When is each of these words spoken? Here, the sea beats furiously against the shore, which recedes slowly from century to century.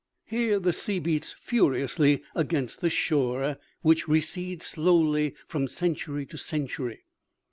Here, 0.25 0.57
the 0.57 0.73
sea 0.73 0.97
beats 0.97 1.31
furiously 1.31 2.23
against 2.33 2.81
the 2.81 2.89
shore, 2.89 3.57
which 3.83 4.07
recedes 4.07 4.65
slowly 4.65 5.35
from 5.47 5.67
century 5.67 6.25
to 6.25 6.39
century. 6.39 7.03